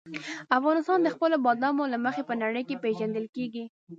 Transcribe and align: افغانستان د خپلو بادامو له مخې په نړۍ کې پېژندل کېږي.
افغانستان 0.57 0.99
د 1.01 1.07
خپلو 1.15 1.35
بادامو 1.45 1.83
له 1.93 1.97
مخې 2.05 2.21
په 2.29 2.33
نړۍ 2.41 2.63
کې 2.67 2.81
پېژندل 2.83 3.25
کېږي. 3.35 3.63